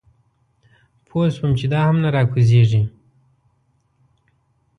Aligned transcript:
پوی 1.07 1.27
شوم 1.35 1.51
چې 1.59 1.65
دا 1.73 1.81
هم 1.87 1.97
نه 2.03 2.09
راکوزېږي. 2.15 2.81